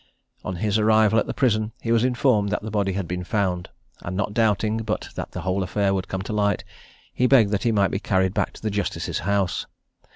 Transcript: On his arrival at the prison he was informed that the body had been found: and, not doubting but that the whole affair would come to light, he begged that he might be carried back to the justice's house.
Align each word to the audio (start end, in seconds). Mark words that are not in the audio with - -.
On 0.43 0.55
his 0.55 0.79
arrival 0.79 1.19
at 1.19 1.27
the 1.27 1.33
prison 1.35 1.73
he 1.79 1.91
was 1.91 2.03
informed 2.03 2.49
that 2.49 2.63
the 2.63 2.71
body 2.71 2.93
had 2.93 3.07
been 3.07 3.23
found: 3.23 3.69
and, 4.01 4.17
not 4.17 4.33
doubting 4.33 4.77
but 4.77 5.09
that 5.13 5.29
the 5.29 5.41
whole 5.41 5.61
affair 5.61 5.93
would 5.93 6.07
come 6.07 6.23
to 6.23 6.33
light, 6.33 6.63
he 7.13 7.27
begged 7.27 7.51
that 7.51 7.61
he 7.61 7.71
might 7.71 7.91
be 7.91 7.99
carried 7.99 8.33
back 8.33 8.51
to 8.53 8.63
the 8.63 8.71
justice's 8.71 9.19
house. 9.19 9.67